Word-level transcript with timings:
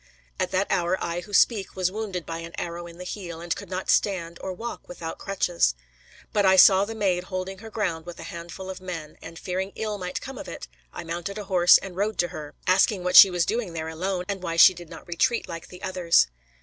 At 0.39 0.49
that 0.49 0.65
hour 0.71 0.97
I 0.99 1.19
who 1.21 1.31
speak 1.31 1.75
was 1.75 1.91
wounded 1.91 2.25
by 2.25 2.39
an 2.39 2.55
arrow 2.59 2.87
in 2.87 2.97
the 2.97 3.03
heel, 3.03 3.39
and 3.39 3.55
could 3.55 3.69
not 3.69 3.87
stand 3.91 4.39
or 4.41 4.51
walk 4.51 4.87
without 4.89 5.19
crutches. 5.19 5.75
But 6.33 6.43
I 6.43 6.55
saw 6.55 6.85
the 6.85 6.95
Maid 6.95 7.25
holding 7.25 7.59
her 7.59 7.69
ground 7.69 8.07
with 8.07 8.19
a 8.19 8.23
handful 8.23 8.67
of 8.71 8.81
men, 8.81 9.15
and, 9.21 9.37
fearing 9.37 9.71
ill 9.75 9.99
might 9.99 10.19
come 10.19 10.39
of 10.39 10.47
it, 10.47 10.67
I 10.91 11.03
mounted 11.03 11.37
a 11.37 11.43
horse 11.43 11.77
and 11.77 11.95
rode 11.95 12.17
to 12.17 12.29
her, 12.29 12.55
asking 12.65 13.03
what 13.03 13.15
she 13.15 13.29
was 13.29 13.45
doing 13.45 13.73
there 13.73 13.89
alone, 13.89 14.23
and 14.27 14.41
why 14.41 14.55
she 14.55 14.73
did 14.73 14.89
not 14.89 15.07
retreat 15.07 15.47
like 15.47 15.67
the 15.67 15.83
others. 15.83 16.25